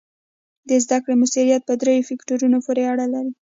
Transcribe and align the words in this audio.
د 0.67 0.69
زده 0.83 0.97
کړې 1.03 1.15
مؤثریت 1.21 1.61
په 1.65 1.73
دریو 1.81 2.07
فکتورونو 2.09 2.57
پورې 2.65 2.83
اړه 2.91 3.05
لري. 3.13 3.31